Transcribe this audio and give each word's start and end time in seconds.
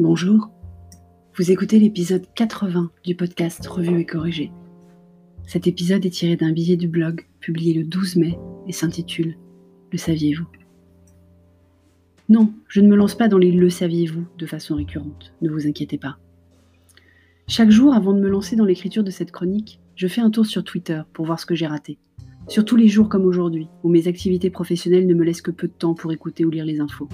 Bonjour, 0.00 0.48
vous 1.36 1.50
écoutez 1.50 1.80
l'épisode 1.80 2.24
80 2.36 2.92
du 3.02 3.16
podcast 3.16 3.66
Revue 3.66 3.98
et 3.98 4.06
corrigé. 4.06 4.52
Cet 5.44 5.66
épisode 5.66 6.06
est 6.06 6.10
tiré 6.10 6.36
d'un 6.36 6.52
billet 6.52 6.76
du 6.76 6.86
blog 6.86 7.26
publié 7.40 7.74
le 7.74 7.82
12 7.82 8.14
mai 8.14 8.38
et 8.68 8.72
s'intitule 8.72 9.36
Le 9.90 9.98
saviez-vous? 9.98 10.46
Non, 12.28 12.54
je 12.68 12.80
ne 12.80 12.86
me 12.86 12.94
lance 12.94 13.16
pas 13.16 13.26
dans 13.26 13.38
les 13.38 13.50
Le 13.50 13.68
saviez-vous 13.68 14.24
de 14.38 14.46
façon 14.46 14.76
récurrente, 14.76 15.34
ne 15.42 15.50
vous 15.50 15.66
inquiétez 15.66 15.98
pas. 15.98 16.18
Chaque 17.48 17.70
jour, 17.70 17.92
avant 17.92 18.12
de 18.12 18.20
me 18.20 18.28
lancer 18.28 18.54
dans 18.54 18.66
l'écriture 18.66 19.02
de 19.02 19.10
cette 19.10 19.32
chronique, 19.32 19.80
je 19.96 20.06
fais 20.06 20.20
un 20.20 20.30
tour 20.30 20.46
sur 20.46 20.62
Twitter 20.62 21.02
pour 21.12 21.26
voir 21.26 21.40
ce 21.40 21.46
que 21.46 21.56
j'ai 21.56 21.66
raté. 21.66 21.98
Surtout 22.46 22.76
les 22.76 22.86
jours 22.86 23.08
comme 23.08 23.24
aujourd'hui, 23.24 23.66
où 23.82 23.88
mes 23.88 24.06
activités 24.06 24.50
professionnelles 24.50 25.08
ne 25.08 25.14
me 25.14 25.24
laissent 25.24 25.42
que 25.42 25.50
peu 25.50 25.66
de 25.66 25.72
temps 25.72 25.94
pour 25.94 26.12
écouter 26.12 26.44
ou 26.44 26.50
lire 26.50 26.64
les 26.64 26.78
infos. 26.78 27.08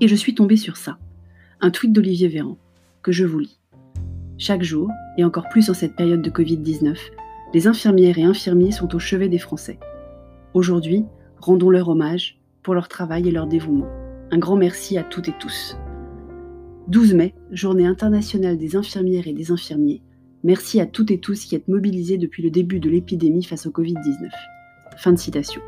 Et 0.00 0.08
je 0.08 0.16
suis 0.16 0.34
tombée 0.34 0.56
sur 0.56 0.76
ça, 0.76 0.98
un 1.62 1.70
tweet 1.70 1.92
d'Olivier 1.92 2.28
Véran, 2.28 2.56
que 3.02 3.12
je 3.12 3.24
vous 3.24 3.40
lis. 3.40 3.60
Chaque 4.38 4.62
jour, 4.62 4.90
et 5.18 5.24
encore 5.24 5.48
plus 5.50 5.68
en 5.68 5.74
cette 5.74 5.94
période 5.94 6.22
de 6.22 6.30
Covid-19, 6.30 6.96
les 7.52 7.66
infirmières 7.66 8.18
et 8.18 8.22
infirmiers 8.22 8.72
sont 8.72 8.94
au 8.94 8.98
chevet 8.98 9.28
des 9.28 9.38
Français. 9.38 9.78
Aujourd'hui, 10.54 11.04
rendons 11.38 11.68
leur 11.68 11.88
hommage 11.88 12.40
pour 12.62 12.74
leur 12.74 12.88
travail 12.88 13.28
et 13.28 13.32
leur 13.32 13.46
dévouement. 13.46 13.88
Un 14.30 14.38
grand 14.38 14.56
merci 14.56 14.96
à 14.96 15.02
toutes 15.02 15.28
et 15.28 15.34
tous. 15.38 15.76
12 16.88 17.14
mai, 17.14 17.34
journée 17.50 17.86
internationale 17.86 18.56
des 18.56 18.76
infirmières 18.76 19.28
et 19.28 19.34
des 19.34 19.50
infirmiers. 19.50 20.02
Merci 20.42 20.80
à 20.80 20.86
toutes 20.86 21.10
et 21.10 21.20
tous 21.20 21.44
qui 21.44 21.54
êtes 21.54 21.68
mobilisés 21.68 22.16
depuis 22.16 22.42
le 22.42 22.50
début 22.50 22.80
de 22.80 22.88
l'épidémie 22.88 23.44
face 23.44 23.66
au 23.66 23.70
Covid-19. 23.70 24.30
Fin 24.96 25.12
de 25.12 25.18
citation. 25.18 25.60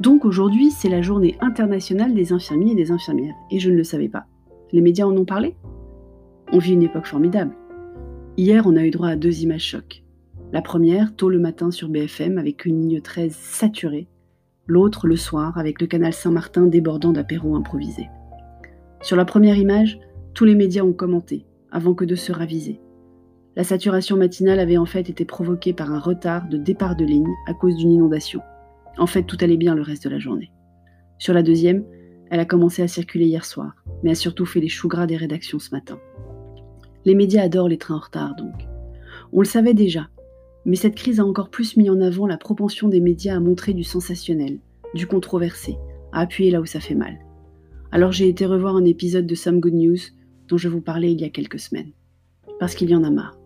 Donc 0.00 0.24
aujourd'hui, 0.24 0.70
c'est 0.70 0.88
la 0.88 1.02
journée 1.02 1.36
internationale 1.40 2.14
des 2.14 2.32
infirmiers 2.32 2.72
et 2.72 2.76
des 2.76 2.90
infirmières, 2.90 3.34
et 3.50 3.58
je 3.58 3.70
ne 3.70 3.76
le 3.76 3.84
savais 3.84 4.08
pas. 4.08 4.26
Les 4.74 4.80
médias 4.80 5.06
en 5.06 5.16
ont 5.16 5.24
parlé 5.24 5.54
On 6.50 6.58
vit 6.58 6.72
une 6.72 6.82
époque 6.82 7.06
formidable. 7.06 7.54
Hier, 8.36 8.66
on 8.66 8.74
a 8.74 8.84
eu 8.84 8.90
droit 8.90 9.06
à 9.06 9.14
deux 9.14 9.42
images 9.42 9.62
chocs. 9.62 10.02
La 10.52 10.62
première, 10.62 11.14
tôt 11.14 11.28
le 11.28 11.38
matin 11.38 11.70
sur 11.70 11.88
BFM, 11.88 12.38
avec 12.38 12.64
une 12.64 12.80
ligne 12.80 13.00
13 13.00 13.32
saturée. 13.32 14.08
L'autre, 14.66 15.06
le 15.06 15.14
soir, 15.14 15.58
avec 15.58 15.80
le 15.80 15.86
canal 15.86 16.12
Saint-Martin 16.12 16.66
débordant 16.66 17.12
d'apéros 17.12 17.54
improvisés. 17.54 18.08
Sur 19.00 19.16
la 19.16 19.24
première 19.24 19.56
image, 19.56 20.00
tous 20.34 20.44
les 20.44 20.56
médias 20.56 20.82
ont 20.82 20.92
commenté, 20.92 21.46
avant 21.70 21.94
que 21.94 22.04
de 22.04 22.16
se 22.16 22.32
raviser. 22.32 22.80
La 23.54 23.62
saturation 23.62 24.16
matinale 24.16 24.58
avait 24.58 24.76
en 24.76 24.86
fait 24.86 25.08
été 25.08 25.24
provoquée 25.24 25.72
par 25.72 25.92
un 25.92 26.00
retard 26.00 26.48
de 26.48 26.56
départ 26.56 26.96
de 26.96 27.04
ligne 27.04 27.32
à 27.46 27.54
cause 27.54 27.76
d'une 27.76 27.92
inondation. 27.92 28.40
En 28.98 29.06
fait, 29.06 29.22
tout 29.22 29.38
allait 29.40 29.56
bien 29.56 29.76
le 29.76 29.82
reste 29.82 30.02
de 30.02 30.10
la 30.10 30.18
journée. 30.18 30.50
Sur 31.18 31.32
la 31.32 31.44
deuxième, 31.44 31.84
elle 32.30 32.40
a 32.40 32.44
commencé 32.44 32.82
à 32.82 32.88
circuler 32.88 33.26
hier 33.26 33.44
soir, 33.44 33.74
mais 34.02 34.10
a 34.10 34.14
surtout 34.14 34.46
fait 34.46 34.60
les 34.60 34.68
choux 34.68 34.88
gras 34.88 35.06
des 35.06 35.16
rédactions 35.16 35.58
ce 35.58 35.70
matin. 35.70 35.98
Les 37.04 37.14
médias 37.14 37.42
adorent 37.42 37.68
les 37.68 37.78
trains 37.78 37.96
en 37.96 38.00
retard, 38.00 38.34
donc. 38.36 38.66
On 39.32 39.40
le 39.40 39.46
savait 39.46 39.74
déjà, 39.74 40.08
mais 40.64 40.76
cette 40.76 40.94
crise 40.94 41.20
a 41.20 41.26
encore 41.26 41.50
plus 41.50 41.76
mis 41.76 41.90
en 41.90 42.00
avant 42.00 42.26
la 42.26 42.38
propension 42.38 42.88
des 42.88 43.00
médias 43.00 43.36
à 43.36 43.40
montrer 43.40 43.74
du 43.74 43.84
sensationnel, 43.84 44.58
du 44.94 45.06
controversé, 45.06 45.76
à 46.12 46.20
appuyer 46.20 46.50
là 46.50 46.60
où 46.60 46.66
ça 46.66 46.80
fait 46.80 46.94
mal. 46.94 47.18
Alors 47.92 48.12
j'ai 48.12 48.28
été 48.28 48.46
revoir 48.46 48.76
un 48.76 48.84
épisode 48.84 49.26
de 49.26 49.34
Some 49.34 49.60
Good 49.60 49.74
News 49.74 49.98
dont 50.48 50.56
je 50.56 50.68
vous 50.68 50.80
parlais 50.80 51.12
il 51.12 51.20
y 51.20 51.24
a 51.24 51.30
quelques 51.30 51.58
semaines. 51.58 51.92
Parce 52.58 52.74
qu'il 52.74 52.90
y 52.90 52.96
en 52.96 53.04
a 53.04 53.10
marre. 53.10 53.38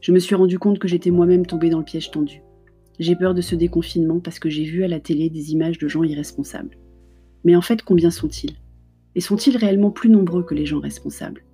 Je 0.00 0.12
me 0.12 0.18
suis 0.18 0.34
rendu 0.34 0.58
compte 0.58 0.78
que 0.78 0.88
j'étais 0.88 1.10
moi-même 1.10 1.46
tombée 1.46 1.70
dans 1.70 1.78
le 1.78 1.84
piège 1.84 2.10
tendu. 2.10 2.42
J'ai 2.98 3.16
peur 3.16 3.34
de 3.34 3.40
ce 3.40 3.54
déconfinement 3.54 4.20
parce 4.20 4.38
que 4.38 4.50
j'ai 4.50 4.64
vu 4.64 4.84
à 4.84 4.88
la 4.88 5.00
télé 5.00 5.30
des 5.30 5.52
images 5.52 5.78
de 5.78 5.88
gens 5.88 6.02
irresponsables. 6.02 6.76
Mais 7.44 7.56
en 7.56 7.60
fait, 7.60 7.82
combien 7.82 8.10
sont-ils? 8.10 8.56
Et 9.14 9.20
sont-ils 9.20 9.56
réellement 9.56 9.90
plus 9.90 10.10
nombreux 10.10 10.42
que 10.42 10.54
les 10.54 10.66
gens 10.66 10.80
responsables? 10.80 11.44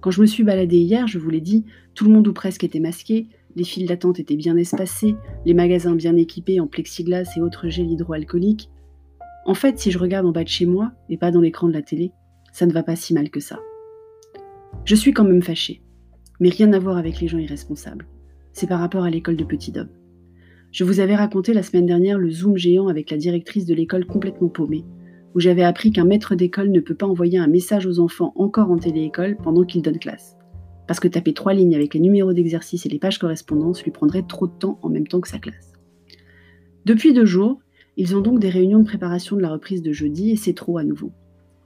Quand 0.00 0.10
je 0.10 0.20
me 0.20 0.26
suis 0.26 0.44
baladée 0.44 0.78
hier, 0.78 1.06
je 1.06 1.18
vous 1.18 1.30
l'ai 1.30 1.40
dit, 1.40 1.64
tout 1.94 2.04
le 2.04 2.12
monde 2.12 2.26
ou 2.26 2.32
presque 2.32 2.64
était 2.64 2.80
masqué, 2.80 3.28
les 3.56 3.64
files 3.64 3.86
d'attente 3.86 4.18
étaient 4.18 4.36
bien 4.36 4.56
espacées, 4.56 5.16
les 5.44 5.54
magasins 5.54 5.94
bien 5.94 6.16
équipés 6.16 6.60
en 6.60 6.66
plexiglas 6.66 7.36
et 7.36 7.42
autres 7.42 7.68
gels 7.68 7.90
hydroalcooliques. 7.90 8.70
En 9.44 9.54
fait, 9.54 9.78
si 9.78 9.90
je 9.90 9.98
regarde 9.98 10.26
en 10.26 10.32
bas 10.32 10.44
de 10.44 10.48
chez 10.48 10.66
moi, 10.66 10.92
et 11.08 11.16
pas 11.16 11.30
dans 11.30 11.40
l'écran 11.40 11.68
de 11.68 11.72
la 11.72 11.82
télé, 11.82 12.12
ça 12.52 12.66
ne 12.66 12.72
va 12.72 12.82
pas 12.82 12.96
si 12.96 13.12
mal 13.12 13.30
que 13.30 13.40
ça. 13.40 13.58
Je 14.84 14.94
suis 14.94 15.12
quand 15.12 15.24
même 15.24 15.42
fâchée, 15.42 15.82
mais 16.38 16.48
rien 16.48 16.72
à 16.72 16.78
voir 16.78 16.96
avec 16.96 17.20
les 17.20 17.28
gens 17.28 17.38
irresponsables. 17.38 18.06
C'est 18.52 18.68
par 18.68 18.80
rapport 18.80 19.04
à 19.04 19.10
l'école 19.10 19.36
de 19.36 19.44
Petit 19.44 19.72
Dôme. 19.72 19.88
Je 20.72 20.84
vous 20.84 21.00
avais 21.00 21.16
raconté 21.16 21.52
la 21.52 21.62
semaine 21.62 21.86
dernière 21.86 22.18
le 22.18 22.30
zoom 22.30 22.56
géant 22.56 22.88
avec 22.88 23.10
la 23.10 23.16
directrice 23.16 23.66
de 23.66 23.74
l'école 23.74 24.06
complètement 24.06 24.48
paumée, 24.48 24.84
où 25.34 25.40
j'avais 25.40 25.62
appris 25.62 25.92
qu'un 25.92 26.04
maître 26.04 26.34
d'école 26.34 26.70
ne 26.70 26.80
peut 26.80 26.94
pas 26.94 27.06
envoyer 27.06 27.38
un 27.38 27.46
message 27.46 27.86
aux 27.86 28.00
enfants 28.00 28.32
encore 28.36 28.70
en 28.70 28.78
téléécole 28.78 29.36
pendant 29.36 29.64
qu'ils 29.64 29.82
donnent 29.82 29.98
classe. 29.98 30.36
Parce 30.86 31.00
que 31.00 31.08
taper 31.08 31.34
trois 31.34 31.54
lignes 31.54 31.74
avec 31.74 31.94
les 31.94 32.00
numéros 32.00 32.32
d'exercice 32.32 32.84
et 32.86 32.88
les 32.88 32.98
pages 32.98 33.18
correspondances 33.18 33.82
lui 33.84 33.90
prendrait 33.90 34.24
trop 34.26 34.46
de 34.46 34.52
temps 34.52 34.78
en 34.82 34.88
même 34.88 35.06
temps 35.06 35.20
que 35.20 35.28
sa 35.28 35.38
classe. 35.38 35.72
Depuis 36.84 37.12
deux 37.12 37.26
jours, 37.26 37.60
ils 37.96 38.16
ont 38.16 38.20
donc 38.20 38.40
des 38.40 38.48
réunions 38.48 38.80
de 38.80 38.86
préparation 38.86 39.36
de 39.36 39.42
la 39.42 39.50
reprise 39.50 39.82
de 39.82 39.92
jeudi 39.92 40.30
et 40.30 40.36
c'est 40.36 40.54
trop 40.54 40.78
à 40.78 40.84
nouveau. 40.84 41.12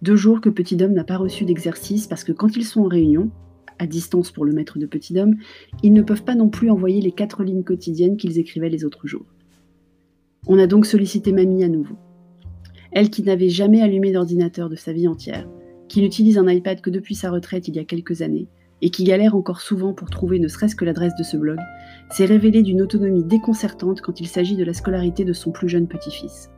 Deux 0.03 0.17
jours 0.17 0.41
que 0.41 0.51
Petit 0.51 0.77
Dôme 0.77 0.93
n'a 0.93 1.05
pas 1.05 1.17
reçu 1.17 1.45
d'exercice 1.45 2.07
parce 2.07 2.25
que 2.25 2.33
quand 2.33 2.57
ils 2.57 2.65
sont 2.65 2.83
en 2.83 2.89
réunion, 2.89 3.31
à 3.79 3.87
distance 3.87 4.31
pour 4.31 4.45
le 4.45 4.53
maître 4.53 4.79
de 4.79 4.87
Petit 4.87 5.15
Dôme, 5.15 5.37
ils 5.83 5.93
ne 5.93 6.03
peuvent 6.03 6.25
pas 6.25 6.35
non 6.35 6.49
plus 6.49 6.71
envoyer 6.71 7.01
les 7.01 7.13
quatre 7.13 7.43
lignes 7.43 7.65
quotidiennes 7.65 8.17
qu'ils 8.17 8.39
écrivaient 8.39 8.69
les 8.69 8.85
autres 8.85 9.07
jours. 9.07 9.27
On 10.47 10.59
a 10.59 10.67
donc 10.67 10.85
sollicité 10.85 11.33
Mamie 11.33 11.65
à 11.65 11.69
nouveau. 11.69 11.97
Elle 12.95 13.11
qui 13.11 13.25
n'avait 13.25 13.49
jamais 13.49 13.83
allumé 13.83 14.13
d'ordinateur 14.13 14.71
de 14.71 14.77
sa 14.77 14.93
vie 14.93 15.09
entière, 15.09 15.49
qui 15.89 16.01
n'utilise 16.01 16.39
un 16.39 16.49
iPad 16.49 16.81
que 16.81 16.91
depuis 16.91 17.17
sa 17.17 17.31
retraite 17.31 17.67
il 17.67 17.75
y 17.75 17.81
a 17.81 17.85
quelques 17.85 18.23
années, 18.23 18.47
et 18.83 18.91
qui 18.91 19.03
galère 19.03 19.35
encore 19.35 19.61
souvent 19.61 19.93
pour 19.93 20.11
trouver 20.11 20.39
ne 20.39 20.47
serait-ce 20.47 20.77
que 20.77 20.85
l'adresse 20.85 21.15
de 21.19 21.25
ce 21.25 21.37
blog, 21.37 21.59
s'est 22.11 22.25
révélée 22.25 22.63
d'une 22.63 22.83
autonomie 22.83 23.25
déconcertante 23.25 24.01
quand 24.01 24.21
il 24.21 24.29
s'agit 24.29 24.57
de 24.57 24.65
la 24.65 24.75
scolarité 24.75 25.25
de 25.25 25.33
son 25.33 25.51
plus 25.51 25.69
jeune 25.69 25.89
petit-fils. 25.89 26.51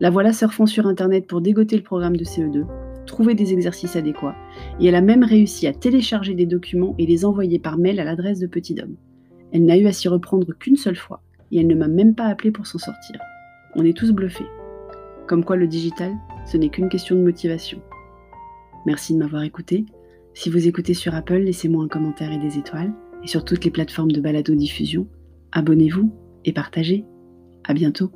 La 0.00 0.08
voilà 0.08 0.32
surfant 0.32 0.66
sur 0.66 0.86
Internet 0.86 1.26
pour 1.26 1.42
dégoter 1.42 1.76
le 1.76 1.82
programme 1.82 2.16
de 2.16 2.24
CE2, 2.24 2.64
trouver 3.04 3.34
des 3.34 3.52
exercices 3.52 3.96
adéquats, 3.96 4.36
et 4.80 4.86
elle 4.86 4.94
a 4.94 5.02
même 5.02 5.24
réussi 5.24 5.66
à 5.66 5.74
télécharger 5.74 6.34
des 6.34 6.46
documents 6.46 6.94
et 6.98 7.06
les 7.06 7.26
envoyer 7.26 7.58
par 7.58 7.76
mail 7.76 8.00
à 8.00 8.04
l'adresse 8.04 8.38
de 8.38 8.46
Petit 8.46 8.74
Dom. 8.74 8.94
Elle 9.52 9.64
n'a 9.66 9.76
eu 9.76 9.86
à 9.86 9.92
s'y 9.92 10.08
reprendre 10.08 10.52
qu'une 10.58 10.76
seule 10.76 10.96
fois, 10.96 11.22
et 11.52 11.60
elle 11.60 11.66
ne 11.66 11.74
m'a 11.74 11.88
même 11.88 12.14
pas 12.14 12.26
appelé 12.26 12.52
pour 12.52 12.66
s'en 12.66 12.78
sortir. 12.78 13.20
On 13.74 13.84
est 13.84 13.96
tous 13.96 14.12
bluffés. 14.12 14.46
Comme 15.28 15.44
quoi 15.44 15.56
le 15.56 15.68
digital, 15.68 16.16
ce 16.46 16.56
n'est 16.56 16.70
qu'une 16.70 16.88
question 16.88 17.14
de 17.14 17.20
motivation. 17.20 17.82
Merci 18.86 19.12
de 19.12 19.18
m'avoir 19.18 19.42
écouté. 19.42 19.84
Si 20.32 20.48
vous 20.48 20.66
écoutez 20.66 20.94
sur 20.94 21.14
Apple, 21.14 21.40
laissez-moi 21.40 21.84
un 21.84 21.88
commentaire 21.88 22.32
et 22.32 22.38
des 22.38 22.56
étoiles. 22.56 22.94
Et 23.22 23.28
sur 23.28 23.44
toutes 23.44 23.64
les 23.64 23.70
plateformes 23.70 24.10
de 24.10 24.22
balado-diffusion, 24.22 25.06
abonnez-vous 25.52 26.10
et 26.46 26.52
partagez. 26.54 27.04
À 27.64 27.74
bientôt. 27.74 28.10